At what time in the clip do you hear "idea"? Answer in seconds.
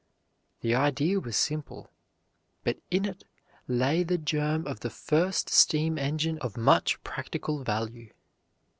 0.73-1.19